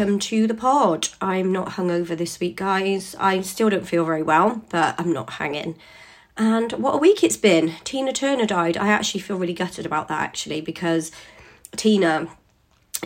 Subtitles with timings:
[0.00, 1.10] welcome to the pod.
[1.20, 3.14] I'm not hungover this week, guys.
[3.20, 5.76] I still don't feel very well, but I'm not hanging.
[6.38, 7.74] And what a week it's been.
[7.84, 8.78] Tina Turner died.
[8.78, 11.12] I actually feel really gutted about that, actually, because
[11.76, 12.28] Tina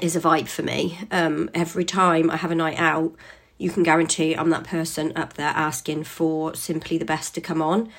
[0.01, 1.01] is a vibe for me.
[1.11, 3.13] Um, every time I have a night out,
[3.59, 7.61] you can guarantee I'm that person up there asking for simply the best to come
[7.61, 7.91] on.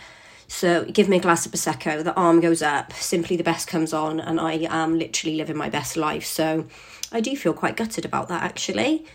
[0.48, 3.94] So give me a glass of prosecco, the arm goes up, simply the best comes
[3.94, 6.26] on, and I am literally living my best life.
[6.26, 6.66] So
[7.12, 9.06] I do feel quite gutted about that actually.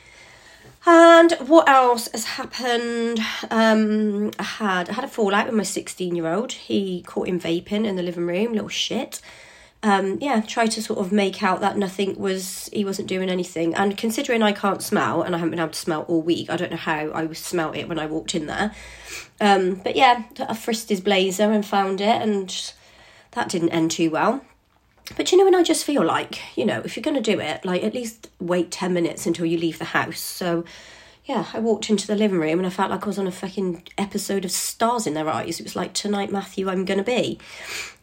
[0.86, 3.20] And what else has happened?
[3.50, 6.52] Um, I had I had a fallout with my sixteen year old.
[6.52, 9.20] He caught him vaping in the living room, little shit
[9.82, 13.74] um, yeah, try to sort of make out that nothing was, he wasn't doing anything.
[13.74, 16.56] And considering I can't smell and I haven't been able to smell all week, I
[16.56, 18.74] don't know how I smelt it when I walked in there.
[19.40, 22.72] Um, but yeah, I frisked his blazer and found it, and
[23.30, 24.42] that didn't end too well.
[25.16, 27.40] But you know, when I just feel like, you know, if you're going to do
[27.40, 30.20] it, like at least wait 10 minutes until you leave the house.
[30.20, 30.64] So
[31.30, 33.30] yeah, I walked into the living room and I felt like I was on a
[33.30, 35.60] fucking episode of Stars in Their Eyes.
[35.60, 37.38] It was like, tonight, Matthew, I'm gonna be.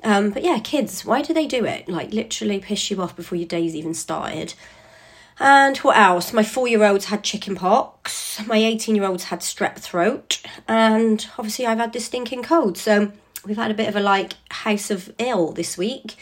[0.01, 1.89] Um, but yeah, kids, why do they do it?
[1.89, 4.53] Like, literally piss you off before your day's even started.
[5.41, 6.31] And what else?
[6.31, 11.27] My four year olds had chicken pox, my 18 year olds had strep throat, and
[11.37, 12.77] obviously I've had this stinking cold.
[12.77, 13.11] So
[13.45, 16.15] we've had a bit of a like house of ill this week.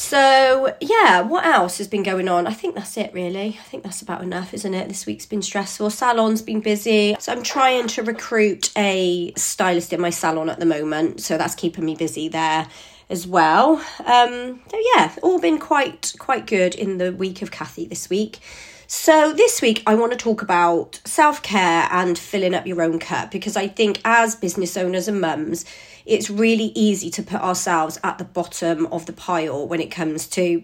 [0.00, 2.46] So, yeah, what else has been going on?
[2.46, 3.58] I think that's it, really.
[3.60, 4.88] I think that's about enough, isn't it?
[4.88, 5.90] This week's been stressful.
[5.90, 7.14] Salon's been busy.
[7.20, 11.20] So, I'm trying to recruit a stylist in my salon at the moment.
[11.20, 12.66] So, that's keeping me busy there
[13.10, 13.72] as well.
[14.06, 18.38] Um, so, yeah, all been quite, quite good in the week of Kathy this week.
[18.86, 22.98] So, this week I want to talk about self care and filling up your own
[22.98, 25.66] cup because I think as business owners and mums,
[26.06, 30.26] it's really easy to put ourselves at the bottom of the pile when it comes
[30.28, 30.62] to,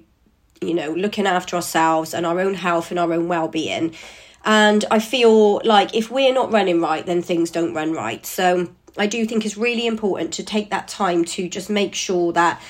[0.61, 3.95] you know, looking after ourselves and our own health and our own well being.
[4.45, 8.25] And I feel like if we're not running right, then things don't run right.
[8.25, 8.69] So,
[8.99, 12.61] I do think it's really important to take that time to just make sure that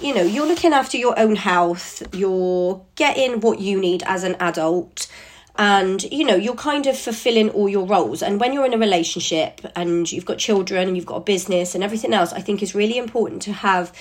[0.00, 4.36] you know you're looking after your own health you're getting what you need as an
[4.38, 5.08] adult
[5.56, 8.22] and you know you're kind of fulfilling all your roles.
[8.22, 11.74] And when you're in a relationship and you've got children and you've got a business
[11.74, 13.92] and everything else i think is really important to have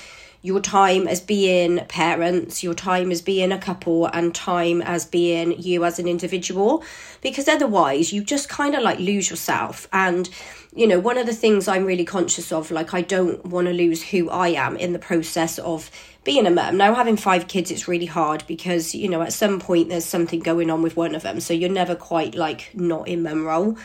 [0.41, 5.59] your time as being parents, your time as being a couple, and time as being
[5.61, 6.83] you as an individual,
[7.21, 9.87] because otherwise you just kind of like lose yourself.
[9.93, 10.29] And,
[10.73, 13.73] you know, one of the things I'm really conscious of, like, I don't want to
[13.73, 15.91] lose who I am in the process of
[16.23, 16.77] being a mum.
[16.77, 20.39] Now, having five kids, it's really hard because, you know, at some point there's something
[20.39, 21.39] going on with one of them.
[21.39, 23.77] So you're never quite like not in mum role.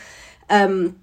[0.49, 0.99] Um,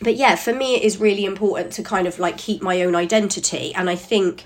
[0.00, 2.94] but yeah, for me, it is really important to kind of like keep my own
[2.94, 3.74] identity.
[3.74, 4.44] And I think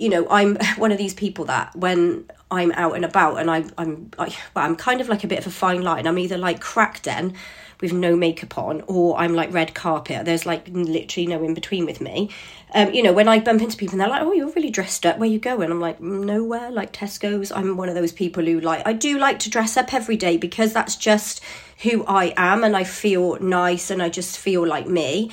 [0.00, 3.64] you know, I'm one of these people that when I'm out and about and I,
[3.78, 6.06] I'm, I, well, I'm kind of like a bit of a fine line.
[6.06, 7.34] I'm either like cracked den
[7.80, 10.24] with no makeup on or I'm like red carpet.
[10.24, 12.30] There's like literally no in between with me.
[12.74, 15.06] Um, you know, when I bump into people and they're like, oh, you're really dressed
[15.06, 15.18] up.
[15.18, 15.70] Where you going?
[15.70, 17.52] I'm like, mm, nowhere, like Tesco's.
[17.52, 20.36] I'm one of those people who like, I do like to dress up every day
[20.36, 21.42] because that's just
[21.82, 25.30] who I am and I feel nice and I just feel like me.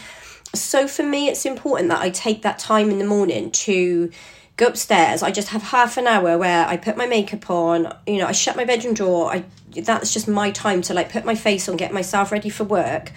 [0.53, 4.11] So for me, it's important that I take that time in the morning to
[4.57, 5.23] go upstairs.
[5.23, 7.95] I just have half an hour where I put my makeup on.
[8.05, 9.31] You know, I shut my bedroom door.
[9.31, 9.45] I
[9.81, 13.11] that's just my time to like put my face on, get myself ready for work.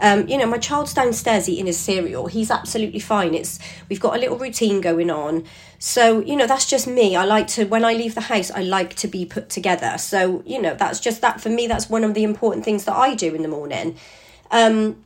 [0.00, 2.26] Um, you know, my child's downstairs eating his cereal.
[2.26, 3.34] He's absolutely fine.
[3.34, 3.58] It's
[3.88, 5.44] we've got a little routine going on.
[5.78, 7.16] So, you know, that's just me.
[7.16, 9.98] I like to when I leave the house, I like to be put together.
[9.98, 12.96] So, you know, that's just that for me that's one of the important things that
[12.96, 13.96] I do in the morning.
[14.50, 15.04] Um,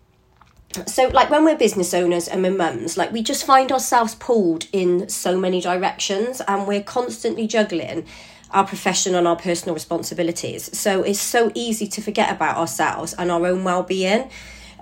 [0.86, 4.66] so like when we're business owners and we're mums like we just find ourselves pulled
[4.72, 8.06] in so many directions and we're constantly juggling
[8.52, 10.76] our profession and our personal responsibilities.
[10.76, 14.30] So it's so easy to forget about ourselves and our own well-being.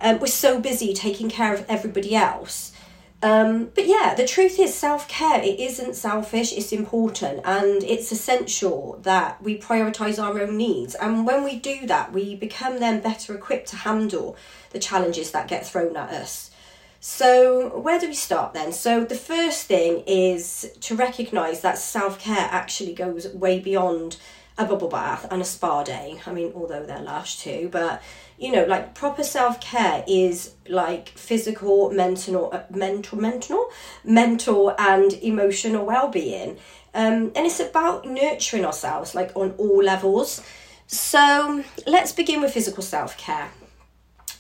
[0.01, 2.73] Um, we're so busy taking care of everybody else
[3.21, 8.13] um, but yeah, the truth is, self care, it isn't selfish, it's important, and it's
[8.13, 10.95] essential that we prioritize our own needs.
[10.95, 14.37] And when we do that, we become then better equipped to handle
[14.71, 16.53] the challenges that get thrown at us.
[17.01, 18.73] So, where do we start then?
[18.73, 24.17] So, the first thing is to recognize that self care actually goes way beyond
[24.59, 26.21] a bubble bath and a spa day.
[26.27, 28.03] I mean, although they're lush too, but
[28.39, 33.69] you know, like proper self care is like physical, mental, uh, mental, mental,
[34.05, 36.59] mental, and emotional well being.
[36.95, 40.43] Um, and it's about nurturing ourselves like on all levels.
[40.87, 43.51] So let's begin with physical self care.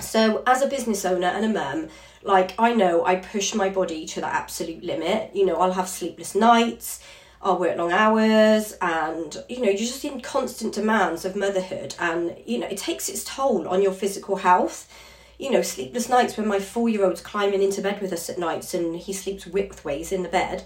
[0.00, 1.88] So, as a business owner and a mum,
[2.22, 5.34] like I know I push my body to the absolute limit.
[5.34, 7.02] You know, I'll have sleepless nights.
[7.40, 12.36] I work long hours and you know you're just in constant demands of motherhood and
[12.44, 14.92] you know it takes its toll on your physical health.
[15.38, 18.38] You know sleepless nights when my four year old's climbing into bed with us at
[18.38, 20.64] nights and he sleeps widthways in the bed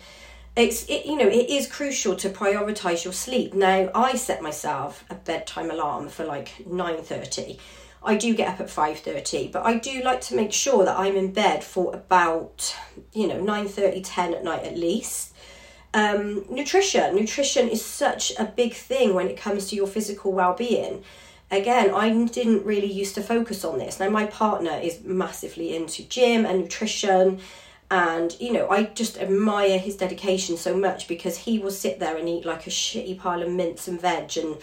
[0.55, 3.55] it's it, you know it is crucial to prioritize your sleep.
[3.55, 7.59] Now i set myself a bedtime alarm for like 9.30
[8.05, 11.17] i do get up at 5.30 but i do like to make sure that i'm
[11.17, 12.77] in bed for about
[13.13, 15.31] you know 9.30 10 at night at least
[15.94, 17.15] um, nutrition.
[17.15, 21.05] Nutrition is such a big thing when it comes to your physical well-being.
[21.50, 24.00] Again i didn't really used to focus on this.
[24.00, 27.41] Now my partner is massively into gym and nutrition
[27.91, 32.17] and you know i just admire his dedication so much because he will sit there
[32.17, 34.56] and eat like a shitty pile of mince and veg and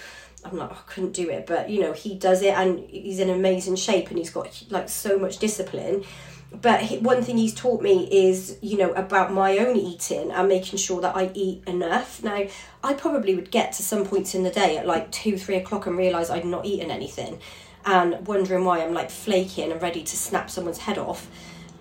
[0.44, 1.46] i'm like oh, i couldn't do it.
[1.46, 4.90] But you know he does it and he's in amazing shape and he's got like
[4.90, 6.04] so much discipline
[6.51, 10.78] but one thing he's taught me is you know about my own eating and making
[10.78, 12.44] sure that i eat enough now
[12.84, 15.86] i probably would get to some points in the day at like two three o'clock
[15.86, 17.40] and realize i'd not eaten anything
[17.86, 21.28] and wondering why i'm like flaking and ready to snap someone's head off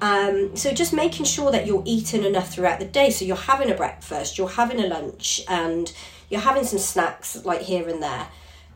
[0.00, 3.10] um, so just making sure that you're eating enough throughout the day.
[3.10, 5.92] So you're having a breakfast, you're having a lunch, and
[6.30, 8.28] you're having some snacks like here and there.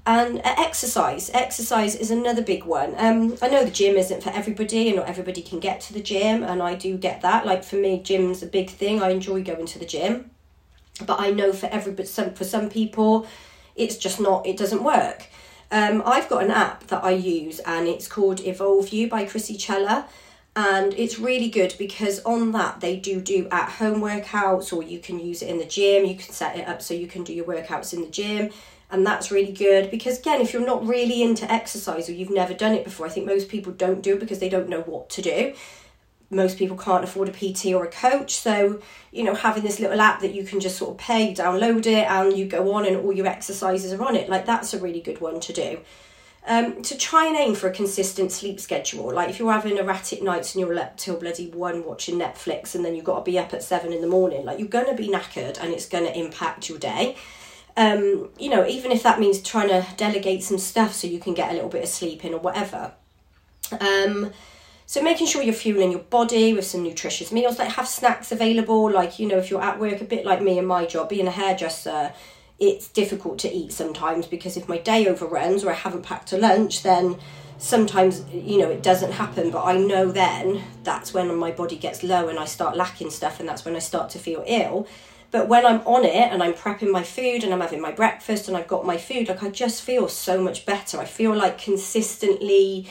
[0.04, 1.30] And uh, exercise.
[1.32, 2.94] Exercise is another big one.
[2.96, 6.00] Um, I know the gym isn't for everybody, and not everybody can get to the
[6.00, 7.46] gym, and I do get that.
[7.46, 9.00] Like for me, gym's a big thing.
[9.00, 10.30] I enjoy going to the gym,
[11.06, 13.28] but I know for everybody, some for some people,
[13.76, 14.44] it's just not.
[14.44, 15.28] It doesn't work.
[15.70, 19.56] Um, I've got an app that I use, and it's called Evolve You by Krissy
[19.56, 20.08] Cela
[20.54, 24.98] and it's really good because on that they do do at home workouts or you
[24.98, 27.32] can use it in the gym you can set it up so you can do
[27.32, 28.50] your workouts in the gym
[28.92, 32.54] and that's really good because again if you're not really into exercise or you've never
[32.54, 35.10] done it before i think most people don't do it because they don't know what
[35.10, 35.52] to do
[36.30, 38.80] most people can't afford a pt or a coach so
[39.10, 42.08] you know having this little app that you can just sort of pay download it
[42.08, 45.00] and you go on and all your exercises are on it like that's a really
[45.00, 45.80] good one to do
[46.44, 49.12] um, to try and aim for a consistent sleep schedule.
[49.14, 52.84] Like if you're having erratic nights and you're up till bloody one watching Netflix and
[52.84, 55.00] then you've got to be up at seven in the morning, like you're going to
[55.00, 57.16] be knackered and it's going to impact your day.
[57.76, 61.34] Um, you know, even if that means trying to delegate some stuff so you can
[61.34, 62.92] get a little bit of sleep in or whatever.
[63.80, 64.32] Um,
[64.84, 68.90] so making sure you're fueling your body with some nutritious meals, like have snacks available,
[68.90, 71.26] like, you know, if you're at work, a bit like me and my job, being
[71.26, 72.12] a hairdresser,
[72.58, 76.36] it's difficult to eat sometimes because if my day overruns or I haven't packed a
[76.36, 77.16] lunch, then
[77.62, 82.02] sometimes you know it doesn't happen but i know then that's when my body gets
[82.02, 84.84] low and i start lacking stuff and that's when i start to feel ill
[85.32, 88.46] but when i'm on it and i'm prepping my food and i'm having my breakfast
[88.46, 91.58] and i've got my food like i just feel so much better i feel like
[91.58, 92.88] consistently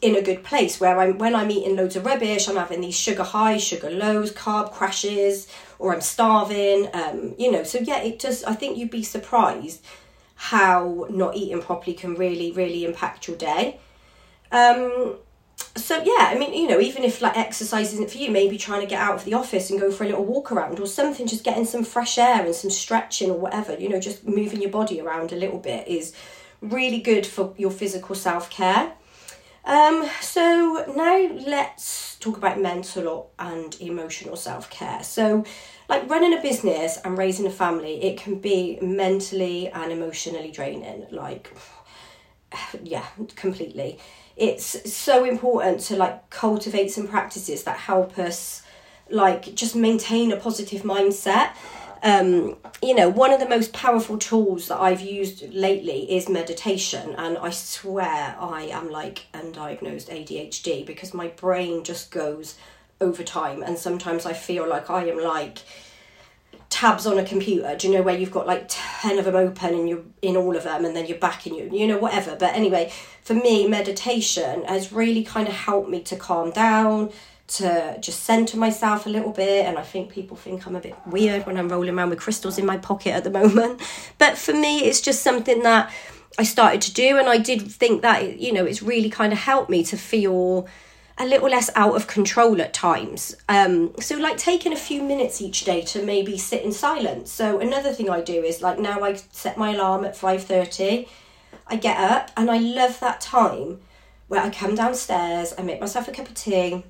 [0.00, 2.98] in a good place where i'm when i'm eating loads of rubbish i'm having these
[2.98, 5.46] sugar highs sugar lows carb crashes
[5.78, 6.88] or I'm starving.
[6.94, 9.84] Um, you know, so yeah, it just I think you'd be surprised
[10.34, 13.78] how not eating properly can really, really impact your day.
[14.50, 15.16] Um,
[15.76, 18.80] so yeah, I mean, you know, even if like exercise isn't for you, maybe trying
[18.80, 21.26] to get out of the office and go for a little walk around or something,
[21.26, 24.70] just getting some fresh air and some stretching or whatever, you know, just moving your
[24.70, 26.14] body around a little bit is
[26.60, 28.92] really good for your physical self care.
[29.64, 35.02] Um, so now let's talk about mental and emotional self care.
[35.02, 35.44] So,
[35.88, 41.06] like running a business and raising a family, it can be mentally and emotionally draining.
[41.10, 41.54] Like,
[42.82, 43.98] yeah, completely.
[44.36, 48.62] It's so important to like cultivate some practices that help us
[49.10, 51.50] like just maintain a positive mindset.
[52.02, 57.14] Um, you know, one of the most powerful tools that I've used lately is meditation,
[57.16, 62.56] and I swear I am like undiagnosed ADHD because my brain just goes
[63.00, 65.60] over time, and sometimes I feel like I am like
[66.74, 67.76] tabs on a computer.
[67.76, 70.56] Do you know where you've got like ten of them open and you're in all
[70.56, 72.34] of them, and then you're back in you, you know, whatever.
[72.34, 77.12] But anyway, for me, meditation has really kind of helped me to calm down
[77.46, 80.94] to just center myself a little bit and i think people think i'm a bit
[81.06, 83.82] weird when i'm rolling around with crystals in my pocket at the moment
[84.18, 85.92] but for me it's just something that
[86.38, 89.38] i started to do and i did think that you know it's really kind of
[89.38, 90.66] helped me to feel
[91.18, 95.40] a little less out of control at times um, so like taking a few minutes
[95.40, 99.00] each day to maybe sit in silence so another thing i do is like now
[99.02, 101.06] i set my alarm at 5.30
[101.68, 103.80] i get up and i love that time
[104.28, 106.82] where i come downstairs i make myself a cup of tea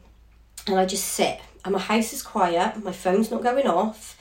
[0.66, 4.18] and I just sit and my house is quiet, my phone's not going off,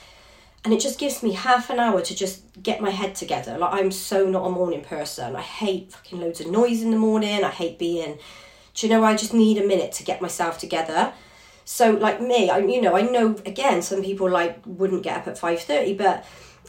[0.63, 3.57] and it just gives me half an hour to just get my head together.
[3.57, 5.35] Like I'm so not a morning person.
[5.35, 7.43] I hate fucking loads of noise in the morning.
[7.43, 8.17] I hate being
[8.73, 11.13] do you know I just need a minute to get myself together.
[11.65, 15.27] So like me, I you know, I know again some people like wouldn't get up
[15.27, 16.25] at 5:30, but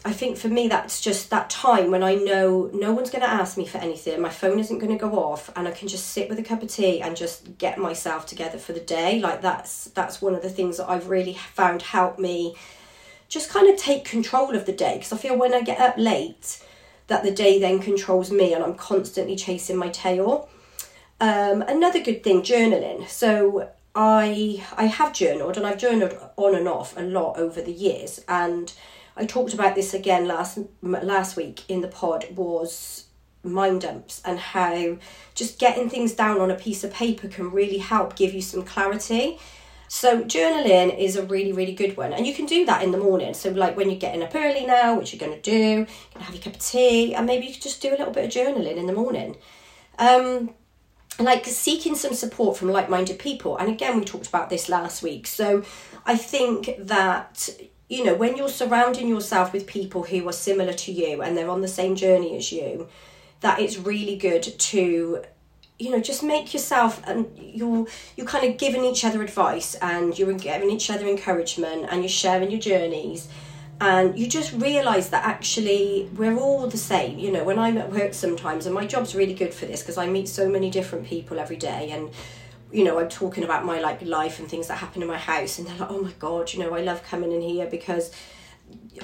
[0.07, 3.31] I think for me, that's just that time when I know no one's going to
[3.31, 6.09] ask me for anything, my phone isn't going to go off, and I can just
[6.09, 9.19] sit with a cup of tea and just get myself together for the day.
[9.19, 12.55] Like that's that's one of the things that I've really found help me
[13.29, 15.97] just kind of take control of the day because I feel when I get up
[15.97, 16.63] late
[17.07, 20.49] that the day then controls me and I'm constantly chasing my tail.
[21.25, 23.09] Um, another good thing, journaling.
[23.09, 27.73] So I I have journaled and I've journaled on and off a lot over the
[27.73, 28.71] years and
[29.17, 33.07] I talked about this again last last week in the pod was
[33.43, 34.99] mind dumps and how
[35.35, 38.63] just getting things down on a piece of paper can really help give you some
[38.63, 39.39] clarity.
[39.89, 42.99] So journaling is a really really good one and you can do that in the
[42.99, 43.33] morning.
[43.33, 46.21] So like when you're getting up early now, which you're going to do, you can
[46.21, 48.31] have your cup of tea and maybe you could just do a little bit of
[48.31, 49.37] journaling in the morning.
[49.99, 50.51] Um,
[51.19, 53.57] like seeking some support from like-minded people.
[53.57, 55.27] And again we talked about this last week.
[55.27, 55.65] So
[56.07, 57.49] i think that
[57.89, 61.51] you know when you're surrounding yourself with people who are similar to you and they're
[61.51, 62.89] on the same journey as you
[63.41, 65.23] that it's really good to
[65.79, 70.19] you know just make yourself and you're you're kind of giving each other advice and
[70.19, 73.29] you're giving each other encouragement and you're sharing your journeys
[73.81, 77.19] and you just realize that actually we're all the same.
[77.19, 79.99] You know when i'm at work sometimes and my job's really good for this because
[79.99, 82.11] i meet so many different people every day and
[82.73, 85.59] you know i'm talking about my like life and things that happen in my house
[85.59, 88.11] and they're like oh my god you know i love coming in here because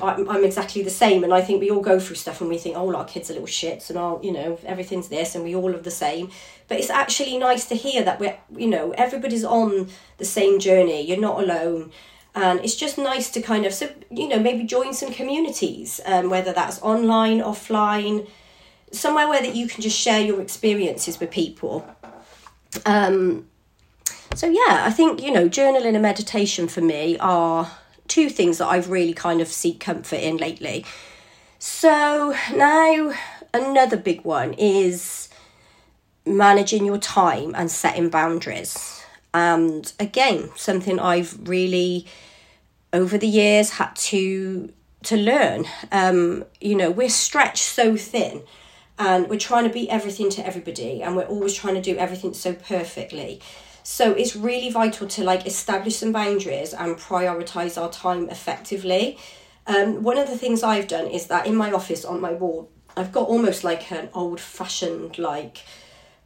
[0.00, 1.24] I'm, I'm exactly the same.
[1.24, 3.34] And i think we all go through stuff and we think oh our kids are
[3.34, 6.30] little shits and all you know everything's this and we all are the same.
[6.68, 11.02] But it's actually nice to hear that we're you know everybody's on the same journey.
[11.02, 11.92] You're not alone
[12.34, 16.52] and it's just nice to kind of you know maybe join some communities um, whether
[16.52, 18.28] that's online offline
[18.92, 21.86] somewhere where that you can just share your experiences with people.
[22.86, 23.46] Um,
[24.34, 27.68] so yeah i think you know journaling and meditation for me are
[28.06, 30.84] two things that i've really kind of seek comfort in lately.
[31.62, 33.12] So now
[33.52, 35.28] another big one is
[36.24, 38.99] managing your time and setting boundaries
[39.32, 42.06] and again something i've really
[42.92, 44.72] over the years had to
[45.02, 45.64] to learn.
[45.92, 48.42] Um you know we're stretched so thin
[48.98, 52.34] and we're trying to be everything to everybody and we're always trying to do everything
[52.34, 53.40] so perfectly.
[53.82, 59.18] So it's really vital to like establish some boundaries and prioritize our time effectively.
[59.66, 62.70] Um, one of the things i've done is that in my office on my wall
[62.96, 65.58] i've got almost like an old fashioned like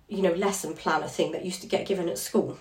[0.08, 2.58] you know lesson planner thing that used to get given at school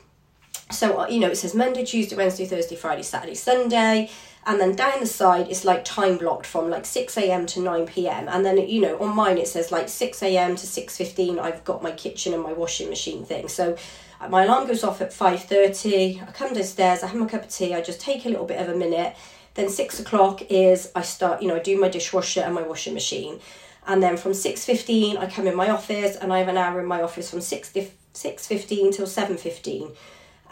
[0.73, 4.09] so, uh, you know, it says Monday, Tuesday, Wednesday, Thursday, Friday, Saturday, Sunday.
[4.45, 7.45] And then down the side, it's like time blocked from like 6 a.m.
[7.47, 8.27] to 9 p.m.
[8.27, 10.55] And then, you know, on mine, it says like 6 a.m.
[10.57, 13.47] to 6.15, I've got my kitchen and my washing machine thing.
[13.47, 13.77] So
[14.19, 16.27] uh, my alarm goes off at 5.30.
[16.27, 18.59] I come downstairs, I have my cup of tea, I just take a little bit
[18.59, 19.15] of a minute.
[19.53, 22.93] Then six o'clock is I start, you know, I do my dishwasher and my washing
[22.93, 23.39] machine.
[23.87, 26.85] And then from 6.15, I come in my office and I have an hour in
[26.85, 29.95] my office from 6, 6.15 till 7.15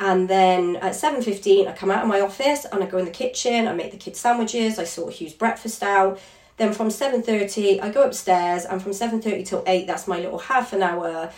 [0.01, 3.11] and then at 7.15 i come out of my office and i go in the
[3.11, 6.19] kitchen i make the kids sandwiches i sort hugh's breakfast out.
[6.57, 10.73] Then from 7.30 i go upstairs and from 7.30 till 8 that's my little half
[10.73, 11.31] an hour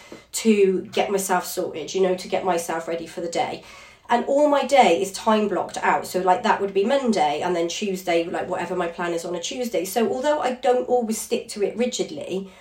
[0.43, 3.63] to get myself sorted you know to get myself ready for the day.
[4.09, 6.05] And all my day is time blocked out.
[6.05, 9.35] So like that would be monday and then tuesday like whatever my plan is on
[9.35, 9.85] a tuesday.
[9.85, 12.51] So although i don't always stick to it rigidly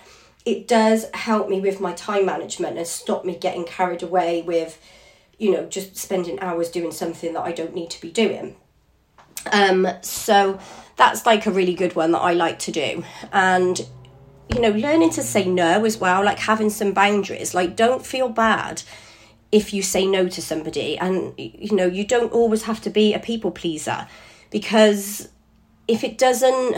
[0.45, 4.77] it does help me with my time management and stop me getting carried away with
[5.43, 8.55] you know, just spending hours doing something that I don't need to be doing.
[9.51, 10.57] Um, so
[10.95, 13.03] that's like a really good one that I like to do.
[13.33, 13.85] And,
[14.47, 18.29] you know, learning to say no as well, like having some boundaries, like don't feel
[18.29, 18.83] bad
[19.51, 20.97] if you say no to somebody.
[20.97, 24.07] And, you know, you don't always have to be a people pleaser
[24.49, 25.27] because
[25.89, 26.77] if it doesn't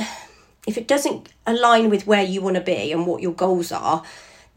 [0.65, 4.01] if it doesn't align with where you want to be and what your goals are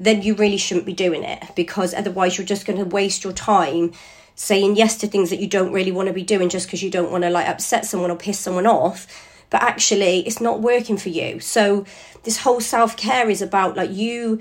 [0.01, 3.33] then you really shouldn't be doing it because otherwise you're just going to waste your
[3.33, 3.93] time
[4.35, 6.91] saying yes to things that you don't really want to be doing just because you
[6.91, 9.07] don't want to like upset someone or piss someone off.
[9.51, 11.41] But actually it's not working for you.
[11.41, 11.85] So
[12.23, 14.41] this whole self-care is about like you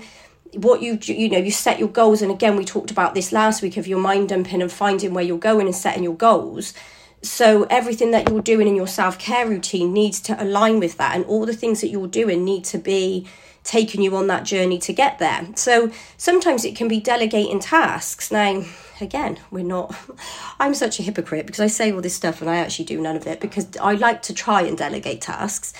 [0.54, 2.22] what you you know you set your goals.
[2.22, 5.24] And again we talked about this last week of your mind dumping and finding where
[5.24, 6.72] you're going and setting your goals
[7.22, 11.24] so everything that you're doing in your self-care routine needs to align with that and
[11.24, 13.26] all the things that you're doing need to be
[13.64, 15.46] taking you on that journey to get there.
[15.54, 18.30] So sometimes it can be delegating tasks.
[18.30, 18.64] Now,
[19.00, 19.94] again, we're not,
[20.60, 23.16] I'm such a hypocrite because I say all this stuff and I actually do none
[23.16, 25.74] of it because I like to try and delegate tasks.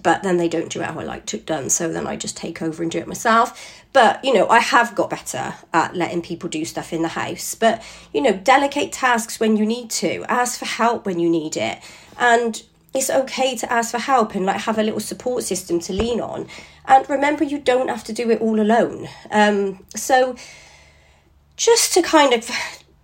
[0.00, 1.68] But then they don't do it how I like it done.
[1.68, 3.82] So then I just take over and do it myself.
[3.92, 7.54] But, you know, I have got better at letting people do stuff in the house.
[7.54, 7.82] But,
[8.14, 11.78] you know, delegate tasks when you need to, ask for help when you need it.
[12.18, 12.62] And
[12.94, 16.20] it's okay to ask for help and like have a little support system to lean
[16.20, 16.46] on.
[16.86, 19.08] And remember, you don't have to do it all alone.
[19.30, 20.36] Um, so,
[21.56, 22.50] just to kind of,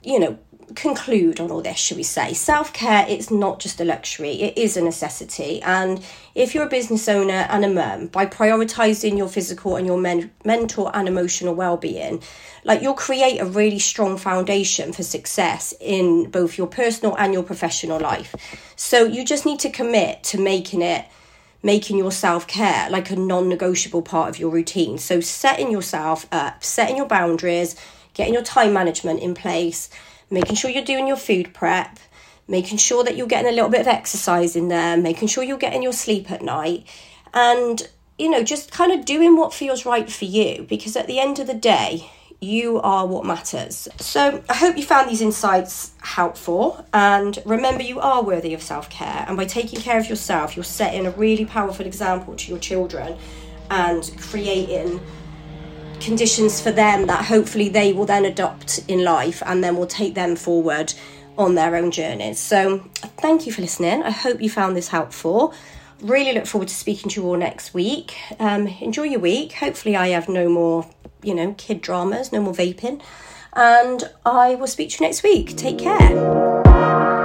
[0.03, 0.39] you know,
[0.75, 2.33] conclude on all this, should we say?
[2.33, 5.63] Self care, it's not just a luxury, it is a necessity.
[5.63, 9.99] And if you're a business owner and a mum, by prioritizing your physical and your
[9.99, 12.23] men- mental and emotional well being,
[12.65, 17.43] like you'll create a really strong foundation for success in both your personal and your
[17.43, 18.35] professional life.
[18.77, 21.07] So you just need to commit to making it
[21.63, 24.99] making your self care like a non negotiable part of your routine.
[24.99, 27.77] So, setting yourself up, setting your boundaries,
[28.15, 29.91] getting your time management in place,
[30.31, 31.99] making sure you're doing your food prep,
[32.47, 35.59] making sure that you're getting a little bit of exercise in there, making sure you're
[35.59, 36.87] getting your sleep at night,
[37.35, 41.21] and you know, just kind of doing what feels right for you because at the
[41.21, 43.89] end of the day, you are what matters.
[43.99, 46.85] So, I hope you found these insights helpful.
[46.93, 49.25] And remember, you are worthy of self care.
[49.27, 53.17] And by taking care of yourself, you're setting a really powerful example to your children
[53.71, 55.01] and creating
[56.01, 60.15] conditions for them that hopefully they will then adopt in life and then will take
[60.15, 60.95] them forward
[61.37, 62.39] on their own journeys.
[62.39, 62.81] So,
[63.19, 64.03] thank you for listening.
[64.03, 65.55] I hope you found this helpful.
[66.01, 68.17] Really look forward to speaking to you all next week.
[68.39, 69.53] Um, enjoy your week.
[69.55, 70.89] Hopefully, I have no more,
[71.23, 73.03] you know, kid dramas, no more vaping.
[73.55, 75.57] And I will speak to you next week.
[75.57, 77.18] Take care.